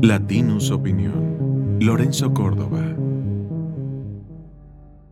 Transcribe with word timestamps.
Latinus 0.00 0.70
Opinión. 0.70 1.78
Lorenzo 1.80 2.32
Córdoba. 2.32 2.78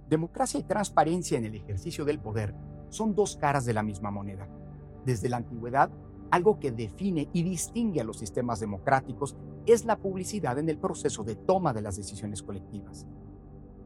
Democracia 0.08 0.60
y 0.60 0.62
transparencia 0.62 1.36
en 1.36 1.44
el 1.44 1.56
ejercicio 1.56 2.04
del 2.04 2.20
poder 2.20 2.54
son 2.90 3.12
dos 3.16 3.36
caras 3.36 3.64
de 3.64 3.74
la 3.74 3.82
misma 3.82 4.12
moneda. 4.12 4.48
Desde 5.04 5.28
la 5.28 5.38
antigüedad, 5.38 5.90
algo 6.30 6.60
que 6.60 6.70
define 6.70 7.28
y 7.32 7.42
distingue 7.42 8.00
a 8.00 8.04
los 8.04 8.18
sistemas 8.18 8.60
democráticos 8.60 9.36
es 9.66 9.84
la 9.84 9.96
publicidad 9.96 10.56
en 10.60 10.68
el 10.68 10.78
proceso 10.78 11.24
de 11.24 11.34
toma 11.34 11.72
de 11.72 11.82
las 11.82 11.96
decisiones 11.96 12.44
colectivas. 12.44 13.08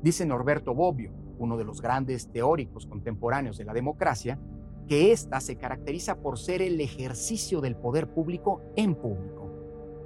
Dice 0.02 0.26
Norberto 0.26 0.74
Bobbio, 0.74 1.12
uno 1.38 1.56
de 1.56 1.64
los 1.64 1.80
grandes 1.80 2.30
teóricos 2.30 2.84
contemporáneos 2.86 3.56
de 3.56 3.64
la 3.64 3.72
democracia, 3.72 4.38
que 4.86 5.12
ésta 5.12 5.40
se 5.40 5.56
caracteriza 5.56 6.20
por 6.20 6.38
ser 6.38 6.60
el 6.60 6.78
ejercicio 6.78 7.62
del 7.62 7.76
poder 7.76 8.12
público 8.12 8.60
en 8.76 8.94
público. 8.94 9.39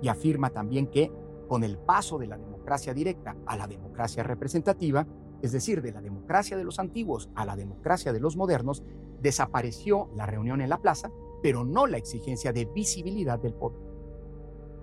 Y 0.03 0.09
afirma 0.09 0.51
también 0.51 0.87
que, 0.87 1.11
con 1.49 1.65
el 1.65 1.79
paso 1.79 2.19
de 2.19 2.27
la 2.27 2.39
democracia 2.39 2.95
directa 2.95 3.37
a 3.47 3.57
la 3.57 3.67
democracia 3.67 4.23
representativa, 4.23 5.07
es 5.43 5.53
decir, 5.53 5.83
de 5.83 5.93
la 5.93 6.01
democracia 6.01 6.57
de 6.57 6.65
los 6.65 6.79
antiguos 6.79 7.29
a 7.35 7.45
la 7.45 7.57
democracia 7.57 8.13
de 8.13 8.21
los 8.21 8.37
modernos, 8.37 8.83
desapareció 9.21 10.11
la 10.15 10.27
reunión 10.27 10.61
en 10.61 10.71
la 10.71 10.81
plaza, 10.81 11.11
pero 11.43 11.65
no 11.65 11.87
la 11.87 11.99
exigencia 11.99 12.53
de 12.53 12.65
visibilidad 12.65 13.39
del 13.39 13.55
poder. 13.55 13.81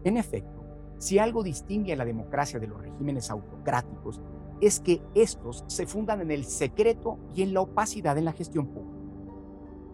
En 0.04 0.18
efecto, 0.18 0.64
si 0.98 1.18
algo 1.18 1.42
distingue 1.42 1.94
a 1.94 1.96
la 1.96 2.06
democracia 2.06 2.60
de 2.60 2.68
los 2.68 2.80
regímenes 2.80 3.32
autocráticos, 3.32 4.22
es 4.62 4.80
que 4.80 5.02
estos 5.16 5.64
se 5.68 5.88
fundan 5.88 6.22
en 6.22 6.30
el 6.30 6.46
secreto 6.46 7.18
y 7.34 7.42
en 7.42 7.54
la 7.54 7.62
opacidad 7.62 8.18
en 8.18 8.26
la 8.26 8.34
gestión 8.34 8.68
pública. 8.68 9.00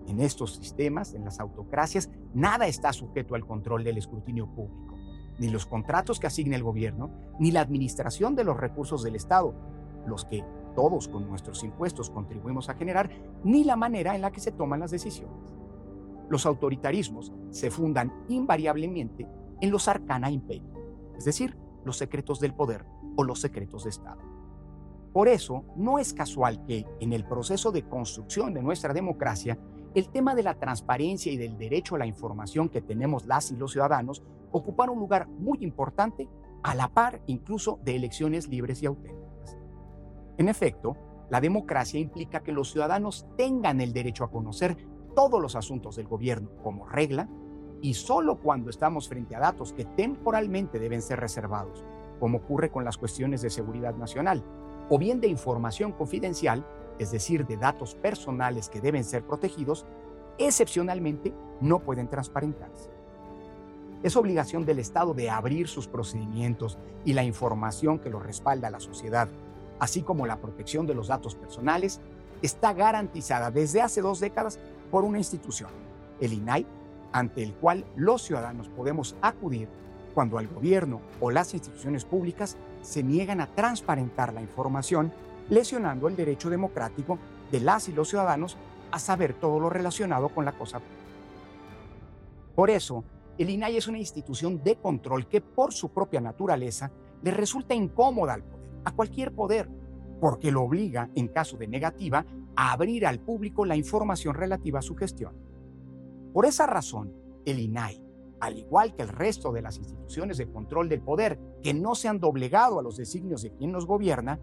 En 0.08 0.20
estos 0.20 0.56
sistemas, 0.56 1.14
en 1.14 1.24
las 1.24 1.40
autocracias, 1.40 2.10
nada 2.34 2.68
está 2.68 2.92
sujeto 2.92 3.36
al 3.36 3.46
control 3.46 3.84
del 3.84 3.98
escrutinio 3.98 4.48
público, 4.48 4.96
ni 5.40 5.50
los 5.50 5.66
contratos 5.66 6.20
que 6.20 6.28
asigne 6.28 6.56
el 6.56 6.64
gobierno, 6.64 7.10
ni 7.40 7.52
la 7.52 7.62
administración 7.62 8.36
de 8.36 8.44
los 8.44 8.58
recursos 8.58 9.04
del 9.04 9.16
Estado, 9.16 9.54
los 10.06 10.26
que 10.26 10.44
todos 10.76 11.08
con 11.08 11.28
nuestros 11.28 11.64
impuestos 11.64 12.10
contribuimos 12.10 12.70
a 12.70 12.76
generar, 12.76 13.10
ni 13.44 13.64
la 13.64 13.76
manera 13.76 14.16
en 14.16 14.22
la 14.22 14.32
que 14.32 14.40
se 14.40 14.52
toman 14.52 14.80
las 14.80 14.92
decisiones. 14.92 15.56
Los 16.30 16.46
autoritarismos 16.46 17.32
se 17.50 17.72
fundan 17.72 18.14
invariablemente 18.28 19.28
en 19.62 19.72
los 19.72 19.88
arcana 19.88 20.30
imperio, 20.30 20.72
es 21.18 21.26
decir, 21.26 21.58
los 21.84 21.98
secretos 21.98 22.40
del 22.40 22.54
poder 22.54 22.86
o 23.16 23.24
los 23.24 23.40
secretos 23.40 23.86
de 23.86 23.90
Estado. 23.90 24.22
Por 25.14 25.28
eso, 25.28 25.64
no 25.76 25.98
es 25.98 26.14
casual 26.14 26.64
que 26.66 26.86
en 27.00 27.12
el 27.12 27.26
proceso 27.26 27.72
de 27.72 27.88
construcción 27.88 28.54
de 28.54 28.62
nuestra 28.62 28.94
democracia, 28.94 29.58
el 29.98 30.10
tema 30.10 30.36
de 30.36 30.44
la 30.44 30.54
transparencia 30.54 31.32
y 31.32 31.38
del 31.38 31.58
derecho 31.58 31.96
a 31.96 31.98
la 31.98 32.06
información 32.06 32.70
que 32.70 32.82
tenemos 32.82 33.26
las 33.26 33.52
y 33.52 33.56
los 33.56 33.72
ciudadanos 33.72 34.22
ocupara 34.52 34.92
un 34.92 35.00
lugar 35.00 35.28
muy 35.28 35.58
importante 35.62 36.30
a 36.62 36.76
la 36.76 36.90
par 36.90 37.22
incluso 37.26 37.80
de 37.84 37.96
elecciones 37.96 38.48
libres 38.48 38.84
y 38.84 38.86
auténticas. 38.86 39.58
En 40.38 40.50
efecto, 40.50 40.96
la 41.32 41.42
democracia 41.42 42.00
implica 42.00 42.44
que 42.44 42.52
los 42.52 42.72
ciudadanos 42.72 43.26
tengan 43.38 43.82
el 43.82 43.92
derecho 43.92 44.24
a 44.24 44.30
conocer 44.30 44.78
todos 45.16 45.42
los 45.42 45.56
asuntos 45.56 45.96
del 45.96 46.08
gobierno 46.08 46.52
como 46.62 46.88
regla 46.88 47.28
y 47.82 47.96
solo 47.96 48.40
cuando 48.40 48.70
estamos 48.70 49.10
frente 49.10 49.36
a 49.36 49.40
datos 49.40 49.74
que 49.74 49.86
temporalmente 49.86 50.78
deben 50.78 51.02
ser 51.02 51.20
reservados, 51.20 51.84
como 52.20 52.38
ocurre 52.38 52.70
con 52.70 52.86
las 52.86 52.98
cuestiones 52.98 53.42
de 53.42 53.50
seguridad 53.50 53.96
nacional, 53.96 54.44
o 54.90 55.00
bien 55.00 55.20
de 55.20 55.28
información 55.28 55.92
confidencial, 55.92 56.64
es 57.00 57.12
decir, 57.12 57.46
de 57.46 57.58
datos 57.58 57.96
personales 57.96 58.70
que 58.70 58.82
deben 58.82 59.04
ser 59.04 59.24
protegidos, 59.24 59.86
excepcionalmente 60.38 61.34
no 61.62 61.80
pueden 61.80 62.08
transparentarse. 62.08 62.90
Es 64.04 64.16
obligación 64.16 64.66
del 64.66 64.80
Estado 64.80 65.14
de 65.14 65.30
abrir 65.30 65.68
sus 65.68 65.88
procedimientos 65.88 66.78
y 67.04 67.14
la 67.14 67.24
información 67.24 68.00
que 68.00 68.10
lo 68.10 68.20
respalda 68.20 68.68
a 68.68 68.72
la 68.72 68.80
sociedad, 68.80 69.28
así 69.80 70.04
como 70.04 70.28
la 70.28 70.38
protección 70.38 70.86
de 70.86 70.94
los 70.94 71.08
datos 71.08 71.36
personales, 71.36 72.00
está 72.42 72.74
garantizada 72.74 73.50
desde 73.50 73.82
hace 73.82 74.02
dos 74.02 74.20
décadas 74.20 74.60
por 74.92 75.04
una 75.04 75.18
institución, 75.18 75.72
el 76.20 76.34
INAI, 76.34 76.66
ante 77.12 77.42
el 77.42 77.54
cual 77.54 77.86
los 77.96 78.22
ciudadanos 78.22 78.70
podemos 78.70 79.16
acudir 79.22 79.68
cuando 80.14 80.40
el 80.40 80.48
gobierno 80.48 81.02
o 81.20 81.32
las 81.32 81.54
instituciones 81.54 82.06
públicas 82.06 82.58
se 82.82 83.04
niegan 83.04 83.42
a 83.42 83.48
transparentar 83.48 84.34
la 84.34 84.42
información, 84.42 85.12
lesionando 85.50 86.08
el 86.08 86.16
derecho 86.16 86.50
democrático 86.50 87.18
de 87.52 87.60
las 87.60 87.88
y 87.90 87.94
los 87.94 88.10
ciudadanos 88.10 88.58
a 88.92 89.00
saber 89.00 89.34
todo 89.34 89.60
lo 89.60 89.70
relacionado 89.70 90.30
con 90.30 90.46
la 90.46 90.58
cosa 90.58 90.82
Por 92.56 92.70
eso, 92.70 93.04
el 93.38 93.50
INAI 93.50 93.78
es 93.78 93.88
una 93.88 94.00
institución 94.00 94.64
de 94.64 94.78
control 94.78 95.28
que 95.28 95.42
por 95.42 95.74
su 95.74 95.90
propia 95.90 96.22
naturaleza 96.22 96.92
le 97.22 97.32
resulta 97.32 97.76
incómoda 97.76 98.34
al 98.34 98.44
poder, 98.44 98.68
a 98.86 98.92
cualquier 98.92 99.34
poder, 99.34 99.70
porque 100.20 100.52
lo 100.52 100.64
obliga, 100.64 101.10
en 101.16 101.28
caso 101.28 101.58
de 101.58 101.68
negativa, 101.68 102.26
a 102.56 102.72
abrir 102.72 103.06
al 103.06 103.20
público 103.20 103.66
la 103.66 103.76
información 103.76 104.34
relativa 104.34 104.80
a 104.80 104.82
su 104.82 104.96
gestión. 104.96 105.36
Por 106.34 106.46
esa 106.46 106.66
razón, 106.66 107.14
el 107.46 107.60
INAI, 107.60 108.04
al 108.40 108.58
igual 108.58 108.96
que 108.96 109.04
el 109.04 109.10
resto 109.10 109.52
de 109.52 109.62
las 109.62 109.78
instituciones 109.78 110.38
de 110.38 110.50
control 110.50 110.90
del 110.90 111.02
poder 111.02 111.40
que 111.62 111.74
no 111.74 111.96
se 111.96 112.08
han 112.08 112.20
doblegado 112.20 112.80
a 112.80 112.84
los 112.84 112.98
designios 112.98 113.42
de 113.42 113.52
quien 113.52 113.72
nos 113.72 113.86
gobierna, 113.86 114.40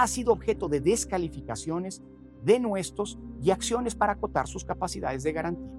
ha 0.00 0.06
sido 0.06 0.32
objeto 0.32 0.68
de 0.68 0.80
descalificaciones, 0.80 2.02
denuestos 2.42 3.18
y 3.40 3.50
acciones 3.50 3.94
para 3.94 4.14
acotar 4.14 4.46
sus 4.46 4.64
capacidades 4.64 5.22
de 5.22 5.32
garantía. 5.32 5.72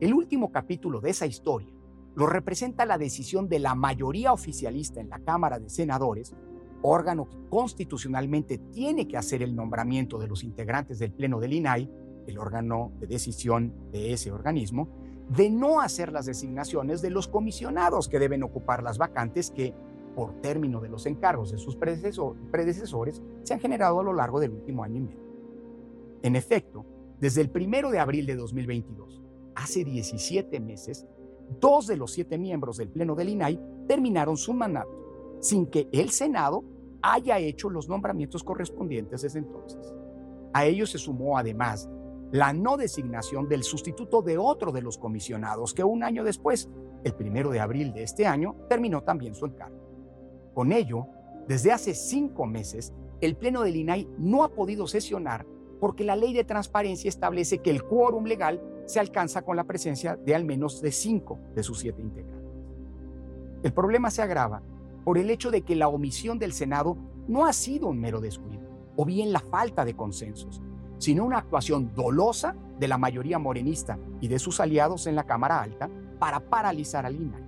El 0.00 0.12
último 0.14 0.50
capítulo 0.50 1.00
de 1.00 1.10
esa 1.10 1.26
historia 1.26 1.72
lo 2.16 2.26
representa 2.26 2.86
la 2.86 2.98
decisión 2.98 3.48
de 3.48 3.58
la 3.58 3.74
mayoría 3.74 4.32
oficialista 4.32 5.00
en 5.00 5.08
la 5.08 5.20
Cámara 5.20 5.58
de 5.58 5.68
Senadores, 5.68 6.34
órgano 6.82 7.28
que 7.28 7.38
constitucionalmente 7.48 8.58
tiene 8.58 9.08
que 9.08 9.16
hacer 9.16 9.42
el 9.42 9.56
nombramiento 9.56 10.18
de 10.18 10.28
los 10.28 10.44
integrantes 10.44 10.98
del 10.98 11.12
Pleno 11.12 11.40
del 11.40 11.54
INAI, 11.54 11.90
el 12.26 12.38
órgano 12.38 12.92
de 13.00 13.06
decisión 13.06 13.72
de 13.90 14.12
ese 14.12 14.32
organismo, 14.32 14.88
de 15.28 15.50
no 15.50 15.80
hacer 15.80 16.12
las 16.12 16.26
designaciones 16.26 17.00
de 17.00 17.10
los 17.10 17.28
comisionados 17.28 18.08
que 18.08 18.18
deben 18.18 18.42
ocupar 18.42 18.82
las 18.82 18.98
vacantes 18.98 19.50
que, 19.50 19.74
por 20.14 20.40
término 20.40 20.80
de 20.80 20.88
los 20.88 21.06
encargos 21.06 21.50
de 21.50 21.58
sus 21.58 21.76
predecesores, 21.76 23.22
se 23.42 23.54
han 23.54 23.60
generado 23.60 24.00
a 24.00 24.04
lo 24.04 24.12
largo 24.12 24.40
del 24.40 24.52
último 24.52 24.84
año 24.84 24.98
y 24.98 25.02
medio. 25.02 25.24
En 26.22 26.36
efecto, 26.36 26.84
desde 27.20 27.40
el 27.40 27.50
primero 27.50 27.90
de 27.90 27.98
abril 27.98 28.26
de 28.26 28.36
2022, 28.36 29.22
hace 29.54 29.84
17 29.84 30.60
meses, 30.60 31.06
dos 31.60 31.86
de 31.86 31.96
los 31.96 32.12
siete 32.12 32.38
miembros 32.38 32.78
del 32.78 32.88
Pleno 32.88 33.14
del 33.14 33.28
INAI 33.28 33.60
terminaron 33.86 34.36
su 34.36 34.52
mandato, 34.52 35.38
sin 35.40 35.66
que 35.66 35.88
el 35.92 36.10
Senado 36.10 36.64
haya 37.02 37.38
hecho 37.38 37.68
los 37.68 37.88
nombramientos 37.88 38.42
correspondientes 38.42 39.22
desde 39.22 39.40
entonces. 39.40 39.92
A 40.54 40.64
ello 40.64 40.86
se 40.86 40.98
sumó 40.98 41.36
además 41.36 41.90
la 42.30 42.52
no 42.52 42.76
designación 42.76 43.48
del 43.48 43.62
sustituto 43.62 44.22
de 44.22 44.38
otro 44.38 44.72
de 44.72 44.82
los 44.82 44.98
comisionados 44.98 45.74
que 45.74 45.84
un 45.84 46.02
año 46.02 46.24
después, 46.24 46.68
el 47.04 47.14
primero 47.14 47.50
de 47.50 47.60
abril 47.60 47.92
de 47.92 48.02
este 48.02 48.26
año, 48.26 48.56
terminó 48.68 49.02
también 49.02 49.34
su 49.34 49.46
encargo. 49.46 49.83
Con 50.54 50.72
ello, 50.72 51.08
desde 51.48 51.72
hace 51.72 51.94
cinco 51.94 52.46
meses, 52.46 52.94
el 53.20 53.36
Pleno 53.36 53.62
del 53.62 53.76
INAI 53.76 54.08
no 54.18 54.44
ha 54.44 54.54
podido 54.54 54.86
sesionar 54.86 55.46
porque 55.80 56.04
la 56.04 56.16
ley 56.16 56.32
de 56.32 56.44
transparencia 56.44 57.08
establece 57.08 57.58
que 57.58 57.70
el 57.70 57.82
quórum 57.84 58.24
legal 58.24 58.62
se 58.86 59.00
alcanza 59.00 59.42
con 59.42 59.56
la 59.56 59.64
presencia 59.64 60.16
de 60.16 60.34
al 60.34 60.44
menos 60.44 60.80
de 60.80 60.92
cinco 60.92 61.38
de 61.54 61.62
sus 61.62 61.80
siete 61.80 62.00
integrantes. 62.00 62.48
El 63.62 63.72
problema 63.72 64.10
se 64.10 64.22
agrava 64.22 64.62
por 65.04 65.18
el 65.18 65.28
hecho 65.28 65.50
de 65.50 65.62
que 65.62 65.74
la 65.74 65.88
omisión 65.88 66.38
del 66.38 66.52
Senado 66.52 66.96
no 67.26 67.44
ha 67.46 67.52
sido 67.52 67.88
un 67.88 68.00
mero 68.00 68.20
descuido, 68.20 68.62
o 68.96 69.04
bien 69.04 69.32
la 69.32 69.40
falta 69.40 69.84
de 69.84 69.94
consensos, 69.94 70.62
sino 70.98 71.24
una 71.24 71.38
actuación 71.38 71.92
dolosa 71.94 72.56
de 72.78 72.88
la 72.88 72.98
mayoría 72.98 73.38
morenista 73.38 73.98
y 74.20 74.28
de 74.28 74.38
sus 74.38 74.60
aliados 74.60 75.06
en 75.06 75.16
la 75.16 75.24
Cámara 75.24 75.60
Alta 75.60 75.90
para 76.18 76.40
paralizar 76.40 77.04
al 77.04 77.16
INAI. 77.16 77.42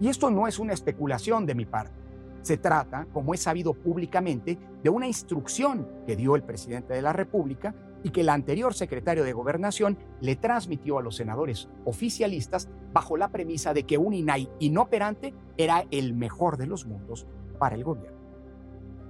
Y 0.00 0.08
esto 0.08 0.30
no 0.30 0.48
es 0.48 0.58
una 0.58 0.72
especulación 0.72 1.46
de 1.46 1.54
mi 1.54 1.64
parte. 1.64 2.03
Se 2.44 2.58
trata, 2.58 3.06
como 3.10 3.32
es 3.32 3.40
sabido 3.40 3.72
públicamente, 3.72 4.58
de 4.82 4.90
una 4.90 5.06
instrucción 5.06 5.88
que 6.06 6.14
dio 6.14 6.36
el 6.36 6.42
presidente 6.42 6.92
de 6.92 7.00
la 7.00 7.14
República 7.14 7.74
y 8.02 8.10
que 8.10 8.20
el 8.20 8.28
anterior 8.28 8.74
secretario 8.74 9.24
de 9.24 9.32
Gobernación 9.32 9.96
le 10.20 10.36
transmitió 10.36 10.98
a 10.98 11.02
los 11.02 11.16
senadores 11.16 11.70
oficialistas 11.86 12.68
bajo 12.92 13.16
la 13.16 13.30
premisa 13.30 13.72
de 13.72 13.84
que 13.84 13.96
un 13.96 14.12
INAI 14.12 14.50
inoperante 14.58 15.32
era 15.56 15.86
el 15.90 16.12
mejor 16.12 16.58
de 16.58 16.66
los 16.66 16.84
mundos 16.84 17.26
para 17.58 17.76
el 17.76 17.82
gobierno. 17.84 18.18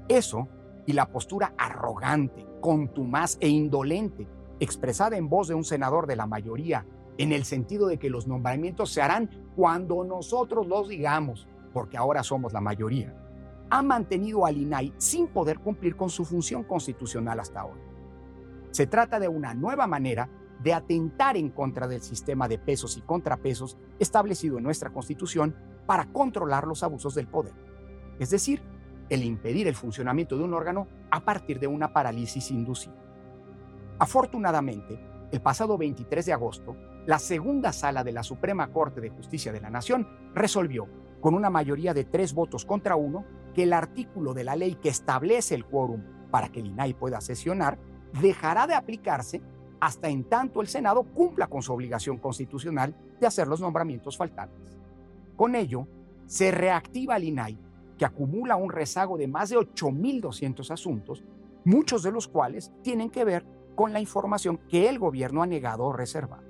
Eso 0.08 0.46
y 0.86 0.92
la 0.92 1.10
postura 1.10 1.54
arrogante, 1.58 2.46
contumaz 2.60 3.36
e 3.40 3.48
indolente 3.48 4.28
expresada 4.60 5.16
en 5.16 5.28
voz 5.28 5.48
de 5.48 5.54
un 5.54 5.64
senador 5.64 6.06
de 6.06 6.14
la 6.14 6.26
mayoría, 6.26 6.86
en 7.18 7.32
el 7.32 7.44
sentido 7.44 7.88
de 7.88 7.98
que 7.98 8.10
los 8.10 8.28
nombramientos 8.28 8.92
se 8.92 9.02
harán 9.02 9.28
cuando 9.56 10.04
nosotros 10.04 10.68
los 10.68 10.88
digamos, 10.88 11.48
porque 11.74 11.98
ahora 11.98 12.22
somos 12.22 12.54
la 12.54 12.62
mayoría, 12.62 13.14
ha 13.68 13.82
mantenido 13.82 14.46
al 14.46 14.56
INAI 14.56 14.94
sin 14.96 15.26
poder 15.26 15.58
cumplir 15.58 15.96
con 15.96 16.08
su 16.08 16.24
función 16.24 16.64
constitucional 16.64 17.40
hasta 17.40 17.60
ahora. 17.60 17.82
Se 18.70 18.86
trata 18.86 19.20
de 19.20 19.28
una 19.28 19.52
nueva 19.52 19.86
manera 19.86 20.30
de 20.62 20.72
atentar 20.72 21.36
en 21.36 21.50
contra 21.50 21.86
del 21.86 22.00
sistema 22.00 22.48
de 22.48 22.58
pesos 22.58 22.96
y 22.96 23.02
contrapesos 23.02 23.76
establecido 23.98 24.56
en 24.56 24.64
nuestra 24.64 24.90
Constitución 24.90 25.54
para 25.86 26.06
controlar 26.06 26.66
los 26.66 26.82
abusos 26.82 27.14
del 27.14 27.26
poder. 27.26 27.52
Es 28.18 28.30
decir, 28.30 28.62
el 29.10 29.24
impedir 29.24 29.68
el 29.68 29.74
funcionamiento 29.74 30.38
de 30.38 30.44
un 30.44 30.54
órgano 30.54 30.88
a 31.10 31.24
partir 31.24 31.60
de 31.60 31.66
una 31.66 31.92
parálisis 31.92 32.50
inducida. 32.50 32.94
Afortunadamente, 33.98 34.98
el 35.30 35.40
pasado 35.40 35.76
23 35.76 36.24
de 36.24 36.32
agosto, 36.32 36.76
la 37.06 37.18
segunda 37.18 37.72
sala 37.72 38.02
de 38.02 38.12
la 38.12 38.22
Suprema 38.22 38.72
Corte 38.72 39.00
de 39.00 39.10
Justicia 39.10 39.52
de 39.52 39.60
la 39.60 39.70
Nación 39.70 40.08
resolvió, 40.34 40.88
con 41.20 41.34
una 41.34 41.50
mayoría 41.50 41.94
de 41.94 42.04
tres 42.04 42.34
votos 42.34 42.64
contra 42.64 42.96
uno, 42.96 43.24
que 43.54 43.64
el 43.64 43.72
artículo 43.72 44.34
de 44.34 44.44
la 44.44 44.56
ley 44.56 44.76
que 44.76 44.88
establece 44.88 45.54
el 45.54 45.66
quórum 45.66 46.02
para 46.30 46.48
que 46.48 46.60
el 46.60 46.66
INAI 46.66 46.94
pueda 46.94 47.20
sesionar 47.20 47.78
dejará 48.20 48.66
de 48.66 48.74
aplicarse 48.74 49.42
hasta 49.80 50.08
en 50.08 50.24
tanto 50.24 50.60
el 50.60 50.66
Senado 50.66 51.02
cumpla 51.02 51.46
con 51.46 51.62
su 51.62 51.72
obligación 51.72 52.18
constitucional 52.18 52.94
de 53.20 53.26
hacer 53.26 53.48
los 53.48 53.60
nombramientos 53.60 54.16
faltantes. 54.16 54.78
Con 55.36 55.54
ello, 55.54 55.86
se 56.26 56.50
reactiva 56.50 57.16
el 57.16 57.24
INAI, 57.24 57.58
que 57.98 58.04
acumula 58.04 58.56
un 58.56 58.70
rezago 58.70 59.18
de 59.18 59.28
más 59.28 59.50
de 59.50 59.56
8.200 59.56 60.70
asuntos, 60.70 61.22
muchos 61.64 62.02
de 62.02 62.12
los 62.12 62.28
cuales 62.28 62.72
tienen 62.82 63.10
que 63.10 63.24
ver 63.24 63.44
con 63.74 63.92
la 63.92 64.00
información 64.00 64.58
que 64.68 64.88
el 64.88 64.98
gobierno 64.98 65.42
ha 65.42 65.46
negado 65.46 65.84
o 65.84 65.92
reservado. 65.92 66.43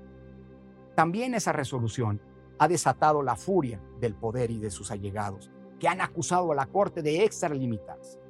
También 0.94 1.34
esa 1.34 1.52
resolución 1.52 2.20
ha 2.58 2.68
desatado 2.68 3.22
la 3.22 3.36
furia 3.36 3.80
del 4.00 4.14
poder 4.14 4.50
y 4.50 4.58
de 4.58 4.70
sus 4.70 4.90
allegados, 4.90 5.50
que 5.80 5.88
han 5.88 6.00
acusado 6.00 6.52
a 6.52 6.54
la 6.54 6.66
Corte 6.66 7.02
de 7.02 7.24
extralimitarse. 7.24 8.20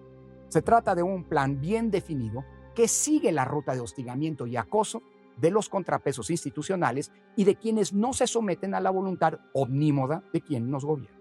Se 0.48 0.62
trata 0.62 0.94
de 0.94 1.02
un 1.02 1.24
plan 1.24 1.60
bien 1.60 1.90
definido 1.90 2.44
que 2.74 2.88
sigue 2.88 3.32
la 3.32 3.44
ruta 3.44 3.74
de 3.74 3.80
hostigamiento 3.80 4.46
y 4.46 4.56
acoso 4.56 5.02
de 5.36 5.50
los 5.50 5.68
contrapesos 5.68 6.30
institucionales 6.30 7.12
y 7.36 7.44
de 7.44 7.56
quienes 7.56 7.92
no 7.92 8.12
se 8.12 8.26
someten 8.26 8.74
a 8.74 8.80
la 8.80 8.90
voluntad 8.90 9.40
omnímoda 9.52 10.22
de 10.32 10.40
quien 10.40 10.70
nos 10.70 10.84
gobierna. 10.84 11.18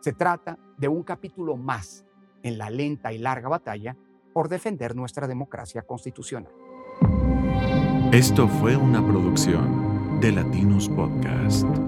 Se 0.00 0.12
trata 0.12 0.58
de 0.78 0.88
un 0.88 1.02
capítulo 1.02 1.56
más 1.56 2.04
en 2.42 2.58
la 2.58 2.70
lenta 2.70 3.12
y 3.12 3.18
larga 3.18 3.48
batalla 3.48 3.96
por 4.32 4.48
defender 4.48 4.94
nuestra 4.94 5.26
democracia 5.26 5.82
constitucional. 5.82 6.52
Esto 8.12 8.46
fue 8.46 8.76
una 8.76 9.04
producción 9.04 9.83
de 10.20 10.32
Latinus 10.32 10.88
Podcast. 10.88 11.83